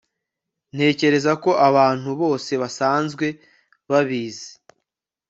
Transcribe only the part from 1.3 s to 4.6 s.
ko abantu bose basanzwe babizi